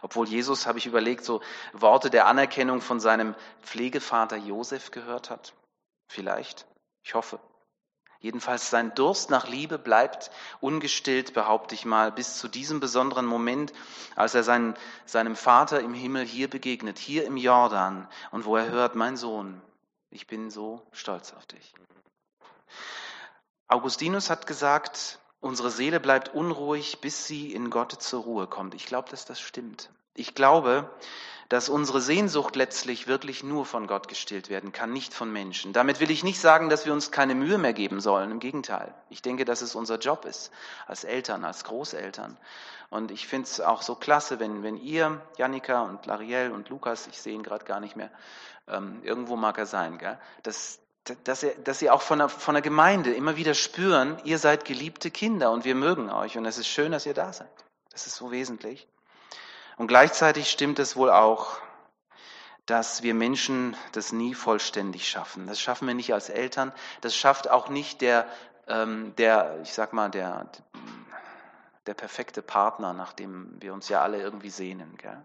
Obwohl 0.02 0.28
Jesus, 0.28 0.66
habe 0.66 0.78
ich 0.78 0.86
überlegt, 0.86 1.26
so 1.26 1.42
Worte 1.74 2.10
der 2.10 2.28
Anerkennung 2.28 2.82
von 2.82 3.00
seinem 3.00 3.36
Pflegevater 3.62 4.38
Josef 4.38 4.92
gehört 4.92 5.30
hat. 5.30 5.54
Vielleicht. 6.08 6.66
Ich 7.04 7.14
hoffe. 7.16 7.40
Jedenfalls 8.22 8.70
sein 8.70 8.94
Durst 8.96 9.30
nach 9.30 9.48
Liebe 9.48 9.80
bleibt 9.80 10.30
ungestillt, 10.60 11.34
behaupte 11.34 11.74
ich 11.74 11.86
mal, 11.86 12.12
bis 12.12 12.38
zu 12.38 12.50
diesem 12.50 12.82
besonderen 12.82 13.26
Moment, 13.26 13.72
als 14.16 14.36
er 14.36 14.44
seinen, 14.44 14.76
seinem 15.06 15.38
Vater 15.38 15.80
im 15.80 15.94
Himmel 15.94 16.26
hier 16.26 16.50
begegnet, 16.50 16.98
hier 16.98 17.24
im 17.24 17.38
Jordan, 17.38 18.10
und 18.32 18.44
wo 18.44 18.58
er 18.58 18.70
hört, 18.70 18.96
mein 18.96 19.16
Sohn, 19.16 19.62
ich 20.10 20.28
bin 20.28 20.50
so 20.50 20.86
stolz 20.92 21.32
auf 21.32 21.46
dich. 21.46 21.74
Augustinus 23.68 24.30
hat 24.30 24.48
gesagt, 24.48 25.20
unsere 25.42 25.72
Seele 25.72 26.00
bleibt 26.00 26.34
unruhig, 26.34 27.02
bis 27.02 27.28
sie 27.28 27.54
in 27.54 27.70
Gott 27.70 27.92
zur 28.02 28.24
Ruhe 28.24 28.48
kommt. 28.48 28.74
Ich 28.74 28.86
glaube, 28.86 29.10
dass 29.10 29.26
das 29.26 29.40
stimmt. 29.40 29.90
Ich 30.16 30.36
glaube, 30.36 30.90
dass 31.50 31.68
unsere 31.68 32.00
Sehnsucht 32.00 32.56
letztlich 32.56 33.08
wirklich 33.08 33.44
nur 33.44 33.66
von 33.66 33.88
Gott 33.88 34.08
gestillt 34.08 34.50
werden 34.50 34.72
kann, 34.72 34.94
nicht 34.94 35.14
von 35.16 35.32
Menschen. 35.32 35.74
Damit 35.74 36.00
will 36.00 36.12
ich 36.12 36.24
nicht 36.24 36.40
sagen, 36.40 36.70
dass 36.70 36.86
wir 36.86 36.94
uns 36.94 37.12
keine 37.12 37.34
Mühe 37.34 37.58
mehr 37.58 37.74
geben 37.74 38.02
sollen. 38.02 38.30
Im 38.30 38.40
Gegenteil. 38.40 38.94
Ich 39.10 39.24
denke, 39.24 39.46
dass 39.46 39.62
es 39.62 39.74
unser 39.74 39.98
Job 39.98 40.26
ist, 40.26 40.52
als 40.86 41.04
Eltern, 41.04 41.44
als 41.44 41.64
Großeltern. 41.64 42.38
Und 42.92 43.10
ich 43.12 43.28
finde 43.28 43.48
es 43.48 43.62
auch 43.62 43.82
so 43.82 43.96
klasse, 43.96 44.40
wenn, 44.40 44.62
wenn 44.62 44.78
ihr, 44.78 45.22
Janika 45.38 45.82
und 45.82 46.06
Lariel 46.06 46.52
und 46.52 46.70
Lukas, 46.70 47.08
ich 47.08 47.20
sehe 47.20 47.34
ihn 47.34 47.44
gerade 47.44 47.66
gar 47.66 47.80
nicht 47.80 47.96
mehr, 47.96 48.12
ähm, 48.68 49.02
irgendwo 49.04 49.36
mag 49.36 49.58
er 49.58 49.66
sein, 49.66 49.98
gell, 49.98 50.20
dass, 50.44 50.80
dass, 51.24 51.44
ihr, 51.44 51.56
dass 51.64 51.82
ihr 51.82 51.94
auch 51.94 52.02
von 52.02 52.20
der, 52.20 52.30
von 52.30 52.56
der 52.56 52.62
Gemeinde 52.62 53.14
immer 53.14 53.36
wieder 53.36 53.54
spüren, 53.54 54.18
ihr 54.24 54.38
seid 54.38 54.66
geliebte 54.66 55.12
Kinder 55.12 55.52
und 55.52 55.66
wir 55.66 55.76
mögen 55.76 56.10
euch. 56.10 56.38
Und 56.38 56.46
es 56.46 56.58
ist 56.58 56.68
schön, 56.68 56.92
dass 56.92 57.06
ihr 57.06 57.14
da 57.14 57.34
seid. 57.34 57.50
Das 57.92 58.08
ist 58.08 58.16
so 58.16 58.32
wesentlich. 58.32 58.88
Und 59.78 59.88
gleichzeitig 59.88 60.50
stimmt 60.50 60.80
es 60.80 60.96
wohl 60.96 61.10
auch, 61.10 61.58
dass 62.66 63.02
wir 63.02 63.14
Menschen 63.14 63.76
das 63.94 64.12
nie 64.12 64.36
vollständig 64.36 65.10
schaffen. 65.10 65.48
Das 65.48 65.60
schaffen 65.60 65.88
wir 65.88 65.96
nicht 65.96 66.14
als 66.14 66.30
Eltern. 66.30 66.72
Das 67.02 67.16
schafft 67.16 67.50
auch 67.50 67.70
nicht 67.70 68.02
der, 68.02 68.28
ähm, 68.68 69.16
der 69.18 69.60
ich 69.64 69.74
sag 69.74 69.94
mal, 69.94 70.10
der, 70.10 70.50
der 71.88 71.94
perfekte 71.96 72.42
Partner, 72.42 72.94
nach 72.94 73.14
dem 73.14 73.60
wir 73.60 73.74
uns 73.74 73.90
ja 73.90 74.02
alle 74.02 74.22
irgendwie 74.22 74.52
sehnen. 74.52 74.98
Gell? 74.98 75.24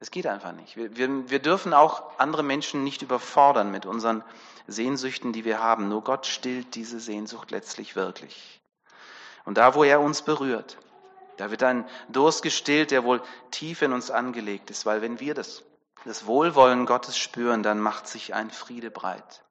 Es 0.00 0.10
geht 0.10 0.26
einfach 0.26 0.52
nicht. 0.52 0.76
Wir, 0.76 0.96
wir, 0.96 1.30
wir 1.30 1.38
dürfen 1.40 1.74
auch 1.74 2.18
andere 2.18 2.44
Menschen 2.44 2.84
nicht 2.84 3.02
überfordern 3.02 3.70
mit 3.70 3.84
unseren 3.84 4.22
Sehnsüchten, 4.68 5.32
die 5.32 5.44
wir 5.44 5.60
haben. 5.60 5.88
Nur 5.88 6.04
Gott 6.04 6.26
stillt 6.26 6.74
diese 6.76 7.00
Sehnsucht 7.00 7.50
letztlich 7.50 7.96
wirklich. 7.96 8.60
Und 9.44 9.58
da, 9.58 9.74
wo 9.74 9.82
er 9.82 10.00
uns 10.00 10.22
berührt, 10.22 10.78
da 11.36 11.50
wird 11.50 11.62
ein 11.62 11.88
Durst 12.08 12.42
gestillt, 12.42 12.90
der 12.90 13.04
wohl 13.04 13.22
tief 13.50 13.82
in 13.82 13.92
uns 13.92 14.10
angelegt 14.10 14.70
ist, 14.70 14.86
weil 14.86 15.02
wenn 15.02 15.20
wir 15.20 15.34
das, 15.34 15.64
das 16.04 16.26
Wohlwollen 16.26 16.86
Gottes 16.86 17.18
spüren, 17.18 17.62
dann 17.62 17.80
macht 17.80 18.06
sich 18.06 18.34
ein 18.34 18.50
Friede 18.50 18.90
breit. 18.90 19.42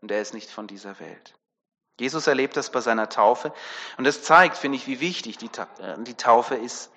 Und 0.00 0.10
er 0.10 0.20
ist 0.20 0.34
nicht 0.34 0.50
von 0.50 0.66
dieser 0.66 1.00
Welt. 1.00 1.34
Jesus 1.98 2.26
erlebt 2.26 2.56
das 2.56 2.70
bei 2.70 2.80
seiner 2.80 3.08
Taufe. 3.08 3.52
Und 3.98 4.04
das 4.04 4.22
zeigt, 4.22 4.56
finde 4.56 4.76
ich, 4.76 4.86
wie 4.86 5.00
wichtig 5.00 5.38
die, 5.38 5.50
äh, 5.78 6.02
die 6.02 6.14
Taufe 6.14 6.54
ist. 6.54 6.90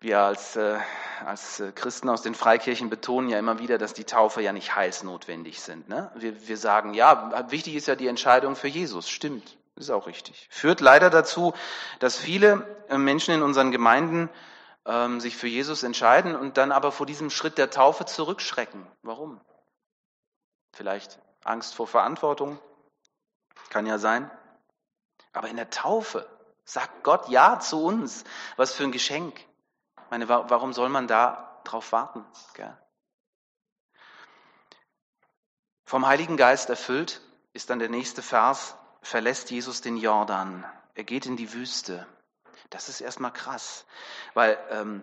Wir 0.00 0.20
als, 0.20 0.56
äh, 0.56 0.78
als 1.24 1.60
äh, 1.60 1.72
Christen 1.72 2.08
aus 2.08 2.22
den 2.22 2.34
Freikirchen 2.34 2.90
betonen 2.90 3.28
ja 3.28 3.38
immer 3.38 3.58
wieder, 3.58 3.78
dass 3.78 3.94
die 3.94 4.04
Taufe 4.04 4.42
ja 4.42 4.52
nicht 4.52 4.74
heilsnotwendig 4.76 5.60
sind. 5.60 5.88
Ne? 5.88 6.10
Wir, 6.14 6.46
wir 6.46 6.56
sagen, 6.56 6.94
ja, 6.94 7.50
wichtig 7.50 7.74
ist 7.74 7.86
ja 7.86 7.96
die 7.96 8.08
Entscheidung 8.08 8.56
für 8.56 8.68
Jesus. 8.68 9.08
Stimmt. 9.08 9.56
Ist 9.76 9.90
auch 9.90 10.06
richtig. 10.06 10.46
Führt 10.50 10.80
leider 10.80 11.10
dazu, 11.10 11.52
dass 11.98 12.16
viele 12.16 12.84
äh, 12.88 12.98
Menschen 12.98 13.34
in 13.34 13.42
unseren 13.42 13.72
Gemeinden 13.72 14.28
ähm, 14.86 15.20
sich 15.20 15.36
für 15.36 15.48
Jesus 15.48 15.82
entscheiden 15.82 16.36
und 16.36 16.58
dann 16.58 16.70
aber 16.70 16.92
vor 16.92 17.06
diesem 17.06 17.30
Schritt 17.30 17.58
der 17.58 17.70
Taufe 17.70 18.04
zurückschrecken. 18.04 18.86
Warum? 19.02 19.40
Vielleicht 20.72 21.18
Angst 21.42 21.74
vor 21.74 21.86
Verantwortung. 21.86 22.58
Kann 23.70 23.86
ja 23.86 23.98
sein. 23.98 24.30
Aber 25.32 25.48
in 25.48 25.56
der 25.56 25.70
Taufe 25.70 26.28
sagt 26.64 27.02
Gott 27.02 27.28
Ja 27.28 27.58
zu 27.58 27.82
uns. 27.82 28.24
Was 28.56 28.74
für 28.74 28.84
ein 28.84 28.92
Geschenk. 28.92 29.44
Meine, 30.14 30.28
warum 30.28 30.72
soll 30.72 30.90
man 30.90 31.08
da 31.08 31.60
drauf 31.64 31.90
warten? 31.90 32.24
Gell? 32.52 32.78
Vom 35.84 36.06
Heiligen 36.06 36.36
Geist 36.36 36.70
erfüllt 36.70 37.20
ist 37.52 37.68
dann 37.68 37.80
der 37.80 37.88
nächste 37.88 38.22
Vers, 38.22 38.76
verlässt 39.02 39.50
Jesus 39.50 39.80
den 39.80 39.96
Jordan. 39.96 40.64
Er 40.94 41.02
geht 41.02 41.26
in 41.26 41.36
die 41.36 41.52
Wüste. 41.52 42.06
Das 42.70 42.88
ist 42.88 43.00
erstmal 43.00 43.32
krass, 43.32 43.86
weil, 44.34 44.56
ähm, 44.70 45.02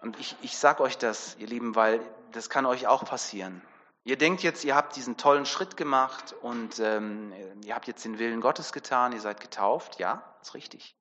und 0.00 0.18
ich, 0.18 0.34
ich 0.40 0.56
sage 0.56 0.82
euch 0.82 0.96
das, 0.96 1.36
ihr 1.36 1.48
Lieben, 1.48 1.74
weil 1.74 2.00
das 2.32 2.48
kann 2.48 2.64
euch 2.64 2.86
auch 2.86 3.04
passieren. 3.04 3.60
Ihr 4.04 4.16
denkt 4.16 4.42
jetzt, 4.42 4.64
ihr 4.64 4.74
habt 4.74 4.96
diesen 4.96 5.18
tollen 5.18 5.44
Schritt 5.44 5.76
gemacht 5.76 6.34
und 6.40 6.78
ähm, 6.78 7.34
ihr 7.62 7.74
habt 7.74 7.88
jetzt 7.88 8.06
den 8.06 8.18
Willen 8.18 8.40
Gottes 8.40 8.72
getan, 8.72 9.12
ihr 9.12 9.20
seid 9.20 9.38
getauft, 9.38 9.98
ja, 9.98 10.34
ist 10.40 10.54
richtig. 10.54 10.96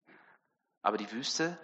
Aber 0.82 0.98
die 0.98 1.10
Wüste 1.14 1.58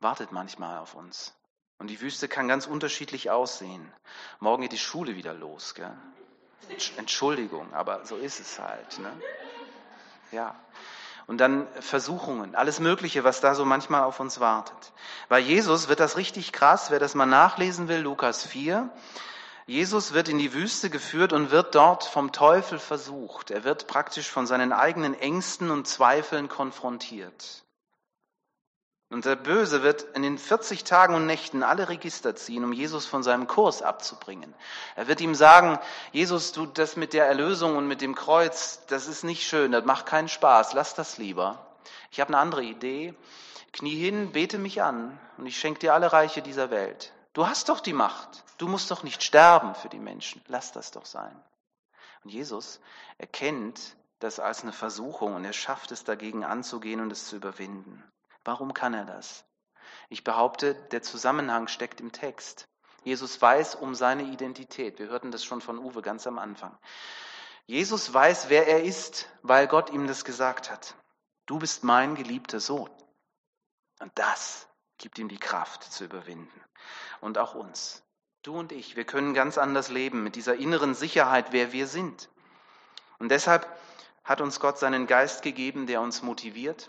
wartet 0.00 0.32
manchmal 0.32 0.78
auf 0.78 0.94
uns. 0.94 1.34
Und 1.78 1.88
die 1.88 2.00
Wüste 2.00 2.28
kann 2.28 2.48
ganz 2.48 2.66
unterschiedlich 2.66 3.30
aussehen. 3.30 3.92
Morgen 4.40 4.62
geht 4.62 4.72
die 4.72 4.78
Schule 4.78 5.14
wieder 5.14 5.34
los. 5.34 5.74
Gell? 5.74 5.96
Entschuldigung, 6.96 7.72
aber 7.72 8.04
so 8.04 8.16
ist 8.16 8.40
es 8.40 8.58
halt. 8.58 8.98
Ne? 8.98 9.12
Ja. 10.32 10.56
Und 11.26 11.38
dann 11.38 11.68
Versuchungen, 11.80 12.54
alles 12.54 12.80
Mögliche, 12.80 13.22
was 13.22 13.40
da 13.40 13.54
so 13.54 13.64
manchmal 13.64 14.02
auf 14.02 14.18
uns 14.18 14.40
wartet. 14.40 14.92
Bei 15.28 15.38
Jesus 15.38 15.88
wird 15.88 16.00
das 16.00 16.16
richtig 16.16 16.52
krass, 16.52 16.90
wer 16.90 16.98
das 16.98 17.14
mal 17.14 17.26
nachlesen 17.26 17.86
will, 17.86 18.00
Lukas 18.00 18.46
4. 18.46 18.90
Jesus 19.66 20.14
wird 20.14 20.30
in 20.30 20.38
die 20.38 20.54
Wüste 20.54 20.88
geführt 20.88 21.34
und 21.34 21.50
wird 21.50 21.74
dort 21.74 22.04
vom 22.04 22.32
Teufel 22.32 22.78
versucht. 22.78 23.50
Er 23.50 23.64
wird 23.64 23.86
praktisch 23.86 24.30
von 24.30 24.46
seinen 24.46 24.72
eigenen 24.72 25.12
Ängsten 25.12 25.70
und 25.70 25.86
Zweifeln 25.86 26.48
konfrontiert. 26.48 27.62
Und 29.10 29.24
der 29.24 29.36
Böse 29.36 29.82
wird 29.82 30.02
in 30.14 30.22
den 30.22 30.36
40 30.36 30.84
Tagen 30.84 31.14
und 31.14 31.24
Nächten 31.24 31.62
alle 31.62 31.88
Register 31.88 32.36
ziehen, 32.36 32.62
um 32.62 32.74
Jesus 32.74 33.06
von 33.06 33.22
seinem 33.22 33.46
Kurs 33.46 33.80
abzubringen. 33.80 34.54
Er 34.96 35.08
wird 35.08 35.22
ihm 35.22 35.34
sagen, 35.34 35.78
Jesus, 36.12 36.52
du, 36.52 36.66
das 36.66 36.96
mit 36.96 37.14
der 37.14 37.26
Erlösung 37.26 37.76
und 37.76 37.88
mit 37.88 38.02
dem 38.02 38.14
Kreuz, 38.14 38.84
das 38.88 39.06
ist 39.06 39.24
nicht 39.24 39.48
schön, 39.48 39.72
das 39.72 39.86
macht 39.86 40.04
keinen 40.04 40.28
Spaß, 40.28 40.74
lass 40.74 40.94
das 40.94 41.16
lieber. 41.16 41.66
Ich 42.10 42.20
habe 42.20 42.28
eine 42.28 42.38
andere 42.38 42.62
Idee. 42.62 43.14
Knie 43.72 43.96
hin, 43.96 44.32
bete 44.32 44.58
mich 44.58 44.82
an 44.82 45.18
und 45.38 45.46
ich 45.46 45.58
schenke 45.58 45.80
dir 45.80 45.94
alle 45.94 46.12
Reiche 46.12 46.42
dieser 46.42 46.70
Welt. 46.70 47.12
Du 47.32 47.46
hast 47.46 47.70
doch 47.70 47.80
die 47.80 47.92
Macht. 47.94 48.44
Du 48.58 48.68
musst 48.68 48.90
doch 48.90 49.04
nicht 49.04 49.22
sterben 49.22 49.74
für 49.74 49.88
die 49.88 50.00
Menschen. 50.00 50.42
Lass 50.48 50.72
das 50.72 50.90
doch 50.90 51.06
sein. 51.06 51.34
Und 52.24 52.30
Jesus 52.30 52.80
erkennt 53.16 53.96
das 54.18 54.40
als 54.40 54.62
eine 54.62 54.72
Versuchung 54.72 55.34
und 55.34 55.44
er 55.44 55.52
schafft 55.52 55.92
es 55.92 56.04
dagegen 56.04 56.44
anzugehen 56.44 57.00
und 57.00 57.10
es 57.10 57.26
zu 57.26 57.36
überwinden. 57.36 58.02
Warum 58.48 58.72
kann 58.72 58.94
er 58.94 59.04
das? 59.04 59.44
Ich 60.08 60.24
behaupte, 60.24 60.74
der 60.74 61.02
Zusammenhang 61.02 61.68
steckt 61.68 62.00
im 62.00 62.12
Text. 62.12 62.66
Jesus 63.04 63.42
weiß 63.42 63.74
um 63.74 63.94
seine 63.94 64.22
Identität. 64.22 64.98
Wir 64.98 65.08
hörten 65.08 65.30
das 65.30 65.44
schon 65.44 65.60
von 65.60 65.78
Uwe 65.78 66.00
ganz 66.00 66.26
am 66.26 66.38
Anfang. 66.38 66.74
Jesus 67.66 68.14
weiß, 68.14 68.48
wer 68.48 68.66
er 68.66 68.84
ist, 68.84 69.28
weil 69.42 69.66
Gott 69.66 69.90
ihm 69.90 70.06
das 70.06 70.24
gesagt 70.24 70.70
hat. 70.70 70.94
Du 71.44 71.58
bist 71.58 71.84
mein 71.84 72.14
geliebter 72.14 72.58
Sohn. 72.58 72.88
Und 74.00 74.12
das 74.14 74.66
gibt 74.96 75.18
ihm 75.18 75.28
die 75.28 75.36
Kraft 75.36 75.82
zu 75.82 76.04
überwinden. 76.04 76.64
Und 77.20 77.36
auch 77.36 77.54
uns. 77.54 78.02
Du 78.42 78.58
und 78.58 78.72
ich, 78.72 78.96
wir 78.96 79.04
können 79.04 79.34
ganz 79.34 79.58
anders 79.58 79.90
leben 79.90 80.22
mit 80.22 80.36
dieser 80.36 80.54
inneren 80.54 80.94
Sicherheit, 80.94 81.52
wer 81.52 81.72
wir 81.72 81.86
sind. 81.86 82.30
Und 83.18 83.28
deshalb 83.28 83.68
hat 84.24 84.40
uns 84.40 84.58
Gott 84.58 84.78
seinen 84.78 85.06
Geist 85.06 85.42
gegeben, 85.42 85.86
der 85.86 86.00
uns 86.00 86.22
motiviert, 86.22 86.88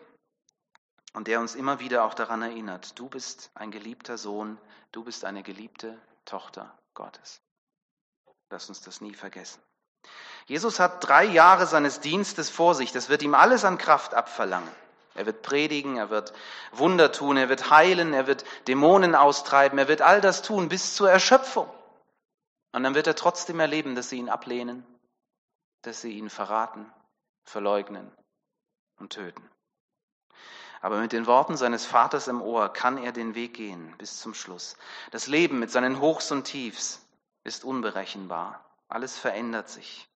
und 1.13 1.27
der 1.27 1.39
uns 1.39 1.55
immer 1.55 1.79
wieder 1.79 2.03
auch 2.03 2.13
daran 2.13 2.41
erinnert, 2.41 2.97
du 2.99 3.09
bist 3.09 3.51
ein 3.55 3.71
geliebter 3.71 4.17
Sohn, 4.17 4.57
du 4.91 5.03
bist 5.03 5.25
eine 5.25 5.43
geliebte 5.43 5.97
Tochter 6.25 6.77
Gottes. 6.93 7.41
Lass 8.49 8.69
uns 8.69 8.81
das 8.81 9.01
nie 9.01 9.13
vergessen. 9.13 9.61
Jesus 10.45 10.79
hat 10.79 11.07
drei 11.07 11.25
Jahre 11.25 11.67
seines 11.67 11.99
Dienstes 11.99 12.49
vor 12.49 12.73
sich. 12.73 12.91
Das 12.91 13.09
wird 13.09 13.21
ihm 13.21 13.35
alles 13.35 13.65
an 13.65 13.77
Kraft 13.77 14.13
abverlangen. 14.13 14.71
Er 15.15 15.25
wird 15.25 15.41
predigen, 15.41 15.97
er 15.97 16.09
wird 16.09 16.33
Wunder 16.71 17.11
tun, 17.11 17.37
er 17.37 17.49
wird 17.49 17.69
heilen, 17.69 18.13
er 18.13 18.25
wird 18.25 18.45
Dämonen 18.67 19.15
austreiben, 19.15 19.77
er 19.77 19.87
wird 19.87 20.01
all 20.01 20.21
das 20.21 20.41
tun 20.41 20.69
bis 20.69 20.95
zur 20.95 21.11
Erschöpfung. 21.11 21.69
Und 22.71 22.83
dann 22.83 22.95
wird 22.95 23.07
er 23.07 23.15
trotzdem 23.15 23.59
erleben, 23.59 23.95
dass 23.95 24.09
sie 24.09 24.17
ihn 24.17 24.29
ablehnen, 24.29 24.85
dass 25.81 26.01
sie 26.01 26.11
ihn 26.11 26.29
verraten, 26.29 26.91
verleugnen 27.43 28.11
und 28.97 29.13
töten. 29.13 29.49
Aber 30.81 30.99
mit 30.99 31.11
den 31.11 31.27
Worten 31.27 31.57
seines 31.57 31.85
Vaters 31.85 32.27
im 32.27 32.41
Ohr 32.41 32.71
kann 32.71 32.97
er 32.97 33.11
den 33.11 33.35
Weg 33.35 33.53
gehen 33.55 33.93
bis 33.97 34.19
zum 34.19 34.33
Schluss. 34.33 34.77
Das 35.11 35.27
Leben 35.27 35.59
mit 35.59 35.71
seinen 35.71 35.99
Hochs 35.99 36.31
und 36.31 36.45
Tiefs 36.45 37.05
ist 37.43 37.63
unberechenbar. 37.63 38.63
Alles 38.87 39.17
verändert 39.17 39.69
sich. 39.69 40.07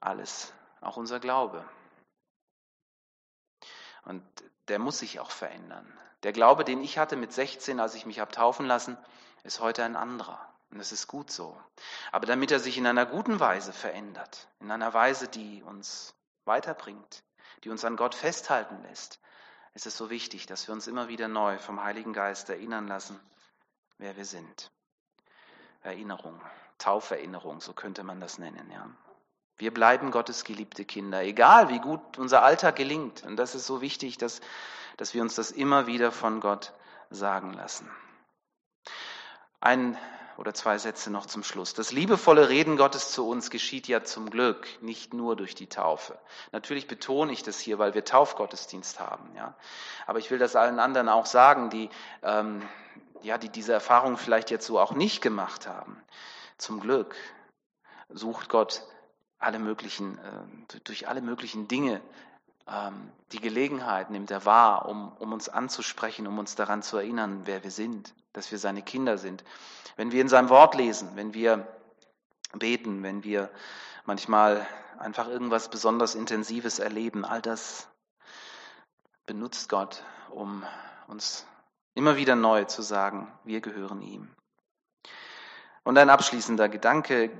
Alles, 0.00 0.52
auch 0.80 0.96
unser 0.96 1.20
Glaube. 1.20 1.64
Und 4.04 4.22
der 4.68 4.78
muss 4.78 5.00
sich 5.00 5.20
auch 5.20 5.30
verändern. 5.30 5.86
Der 6.22 6.32
Glaube, 6.32 6.64
den 6.64 6.82
ich 6.82 6.98
hatte 6.98 7.16
mit 7.16 7.32
16, 7.32 7.80
als 7.80 7.94
ich 7.94 8.06
mich 8.06 8.20
habe 8.20 8.30
taufen 8.30 8.66
lassen, 8.66 8.96
ist 9.42 9.60
heute 9.60 9.84
ein 9.84 9.96
anderer. 9.96 10.40
Und 10.70 10.78
das 10.78 10.92
ist 10.92 11.08
gut 11.08 11.30
so. 11.30 11.60
Aber 12.12 12.26
damit 12.26 12.50
er 12.50 12.60
sich 12.60 12.78
in 12.78 12.86
einer 12.86 13.06
guten 13.06 13.40
Weise 13.40 13.72
verändert, 13.72 14.48
in 14.60 14.70
einer 14.70 14.94
Weise, 14.94 15.28
die 15.28 15.62
uns 15.62 16.14
weiterbringt, 16.44 17.22
die 17.64 17.70
uns 17.70 17.84
an 17.84 17.96
Gott 17.96 18.14
festhalten 18.14 18.82
lässt, 18.82 19.20
ist 19.74 19.86
es 19.86 19.96
so 19.96 20.10
wichtig, 20.10 20.46
dass 20.46 20.66
wir 20.66 20.74
uns 20.74 20.86
immer 20.86 21.08
wieder 21.08 21.28
neu 21.28 21.58
vom 21.58 21.82
Heiligen 21.82 22.12
Geist 22.12 22.50
erinnern 22.50 22.88
lassen, 22.88 23.20
wer 23.98 24.16
wir 24.16 24.24
sind. 24.24 24.70
Erinnerung, 25.82 26.40
Tauferinnerung, 26.78 27.60
so 27.60 27.72
könnte 27.72 28.02
man 28.02 28.20
das 28.20 28.38
nennen, 28.38 28.70
ja. 28.70 28.90
Wir 29.56 29.74
bleiben 29.74 30.10
Gottes 30.10 30.44
geliebte 30.44 30.86
Kinder, 30.86 31.20
egal 31.22 31.68
wie 31.68 31.80
gut 31.80 32.16
unser 32.16 32.42
Alltag 32.42 32.76
gelingt. 32.76 33.24
Und 33.24 33.36
das 33.36 33.54
ist 33.54 33.66
so 33.66 33.82
wichtig, 33.82 34.16
dass, 34.16 34.40
dass 34.96 35.12
wir 35.12 35.20
uns 35.20 35.34
das 35.34 35.50
immer 35.50 35.86
wieder 35.86 36.12
von 36.12 36.40
Gott 36.40 36.72
sagen 37.10 37.52
lassen. 37.52 37.86
Ein 39.60 39.98
oder 40.36 40.54
zwei 40.54 40.78
Sätze 40.78 41.10
noch 41.10 41.26
zum 41.26 41.42
Schluss. 41.42 41.74
Das 41.74 41.92
liebevolle 41.92 42.48
Reden 42.48 42.76
Gottes 42.76 43.10
zu 43.10 43.28
uns 43.28 43.50
geschieht 43.50 43.88
ja 43.88 44.02
zum 44.04 44.30
Glück 44.30 44.66
nicht 44.82 45.14
nur 45.14 45.36
durch 45.36 45.54
die 45.54 45.68
Taufe. 45.68 46.18
Natürlich 46.52 46.88
betone 46.88 47.32
ich 47.32 47.42
das 47.42 47.58
hier, 47.58 47.78
weil 47.78 47.94
wir 47.94 48.04
Taufgottesdienst 48.04 49.00
haben. 49.00 49.30
Ja. 49.36 49.54
Aber 50.06 50.18
ich 50.18 50.30
will 50.30 50.38
das 50.38 50.56
allen 50.56 50.78
anderen 50.78 51.08
auch 51.08 51.26
sagen, 51.26 51.70
die, 51.70 51.90
ähm, 52.22 52.62
ja, 53.22 53.38
die 53.38 53.48
diese 53.48 53.72
Erfahrung 53.72 54.16
vielleicht 54.16 54.50
jetzt 54.50 54.66
so 54.66 54.78
auch 54.78 54.92
nicht 54.92 55.20
gemacht 55.22 55.66
haben. 55.66 56.02
Zum 56.58 56.80
Glück 56.80 57.16
sucht 58.08 58.48
Gott 58.48 58.86
alle 59.38 59.58
möglichen, 59.58 60.18
äh, 60.18 60.80
durch 60.84 61.08
alle 61.08 61.22
möglichen 61.22 61.68
Dinge 61.68 62.00
ähm, 62.68 63.10
die 63.32 63.40
Gelegenheit 63.40 64.10
nimmt 64.10 64.30
er 64.30 64.44
wahr, 64.44 64.88
um, 64.88 65.12
um 65.18 65.32
uns 65.32 65.48
anzusprechen, 65.48 66.26
um 66.26 66.38
uns 66.38 66.54
daran 66.54 66.82
zu 66.82 66.96
erinnern, 66.96 67.42
wer 67.44 67.62
wir 67.62 67.70
sind, 67.70 68.14
dass 68.32 68.50
wir 68.50 68.58
seine 68.58 68.82
Kinder 68.82 69.18
sind. 69.18 69.44
Wenn 69.96 70.12
wir 70.12 70.20
in 70.20 70.28
seinem 70.28 70.48
Wort 70.48 70.74
lesen, 70.74 71.10
wenn 71.14 71.34
wir 71.34 71.66
beten, 72.54 73.02
wenn 73.02 73.24
wir 73.24 73.50
manchmal 74.04 74.66
einfach 74.98 75.28
irgendwas 75.28 75.70
besonders 75.70 76.14
Intensives 76.14 76.78
erleben, 76.78 77.24
all 77.24 77.40
das 77.40 77.88
benutzt 79.26 79.68
Gott, 79.68 80.02
um 80.30 80.64
uns 81.06 81.46
immer 81.94 82.16
wieder 82.16 82.36
neu 82.36 82.64
zu 82.64 82.82
sagen, 82.82 83.30
wir 83.44 83.60
gehören 83.60 84.02
ihm. 84.02 84.28
Und 85.90 85.98
ein 85.98 86.08
abschließender 86.08 86.68
Gedanke, 86.68 87.32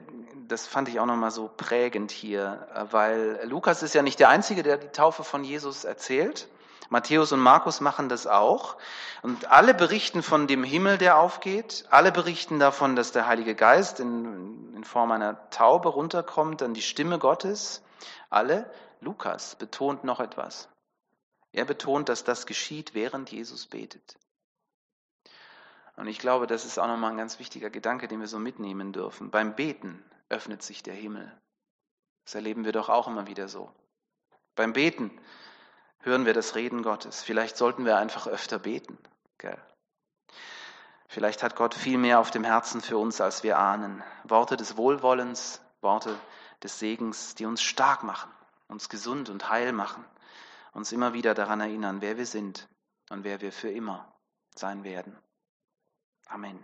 das 0.49 0.66
fand 0.66 0.88
ich 0.88 0.99
auch 0.99 1.07
nochmal 1.07 1.30
so 1.30 1.49
prägend 1.57 2.11
hier, 2.11 2.66
weil 2.90 3.38
Lukas 3.45 3.85
ist 3.85 3.95
ja 3.95 4.02
nicht 4.02 4.19
der 4.19 4.28
Einzige, 4.28 4.64
der 4.64 4.76
die 4.76 4.88
Taufe 4.88 5.23
von 5.23 5.45
Jesus 5.45 5.85
erzählt. 5.85 6.49
Matthäus 6.88 7.30
und 7.30 7.38
Markus 7.38 7.80
machen 7.80 8.09
das 8.09 8.26
auch. 8.26 8.76
Und 9.23 9.52
alle 9.52 9.73
berichten 9.73 10.25
von 10.25 10.49
dem 10.49 10.64
Himmel, 10.64 10.99
der 10.99 11.19
aufgeht. 11.19 11.85
Alle 11.90 12.11
berichten 12.11 12.59
davon, 12.59 12.97
dass 12.97 13.12
der 13.12 13.28
Heilige 13.28 13.54
Geist 13.54 14.00
in, 14.00 14.75
in 14.75 14.83
Form 14.83 15.12
einer 15.12 15.49
Taube 15.50 15.88
runterkommt, 15.88 16.61
dann 16.61 16.75
die 16.75 16.83
Stimme 16.83 17.21
Gottes. 17.21 17.85
Alle. 18.30 18.69
Lukas 19.00 19.54
betont 19.54 20.02
noch 20.02 20.19
etwas. 20.19 20.69
Er 21.52 21.67
betont, 21.67 22.08
dass 22.08 22.25
das 22.25 22.47
geschieht, 22.47 22.95
während 22.95 23.30
Jesus 23.30 23.69
betet. 23.69 24.17
Und 26.00 26.06
ich 26.06 26.19
glaube, 26.19 26.47
das 26.47 26.65
ist 26.65 26.78
auch 26.78 26.86
nochmal 26.86 27.10
ein 27.10 27.19
ganz 27.19 27.39
wichtiger 27.39 27.69
Gedanke, 27.69 28.08
den 28.08 28.21
wir 28.21 28.26
so 28.26 28.39
mitnehmen 28.39 28.91
dürfen. 28.91 29.30
Beim 29.30 29.54
Beten 29.54 30.02
öffnet 30.30 30.63
sich 30.63 30.82
der 30.82 30.95
Himmel. 30.95 31.30
Das 32.25 32.34
erleben 32.34 32.65
wir 32.65 32.73
doch 32.73 32.89
auch 32.89 33.06
immer 33.06 33.26
wieder 33.26 33.49
so. 33.49 33.71
Beim 34.54 34.73
Beten 34.73 35.21
hören 35.99 36.25
wir 36.25 36.32
das 36.32 36.54
Reden 36.54 36.82
Gottes. 36.82 37.23
Vielleicht 37.23 37.58
sollten 37.58 37.84
wir 37.84 37.99
einfach 37.99 38.26
öfter 38.26 38.58
beten. 38.58 38.97
Gell? 39.36 39.58
Vielleicht 41.06 41.43
hat 41.43 41.54
Gott 41.54 41.75
viel 41.75 41.99
mehr 41.99 42.19
auf 42.19 42.30
dem 42.30 42.45
Herzen 42.45 42.80
für 42.80 42.97
uns, 42.97 43.21
als 43.21 43.43
wir 43.43 43.58
ahnen. 43.58 44.02
Worte 44.25 44.56
des 44.56 44.78
Wohlwollens, 44.78 45.60
Worte 45.82 46.19
des 46.63 46.78
Segens, 46.78 47.34
die 47.34 47.45
uns 47.45 47.60
stark 47.60 48.04
machen, 48.04 48.30
uns 48.69 48.89
gesund 48.89 49.28
und 49.28 49.50
heil 49.50 49.75
machen, 49.75 50.02
uns 50.73 50.93
immer 50.93 51.13
wieder 51.13 51.34
daran 51.34 51.60
erinnern, 51.60 52.00
wer 52.00 52.17
wir 52.17 52.25
sind 52.25 52.71
und 53.10 53.23
wer 53.23 53.43
wir 53.43 53.52
für 53.52 53.69
immer 53.69 54.10
sein 54.54 54.82
werden. 54.82 55.15
Amen. 56.32 56.58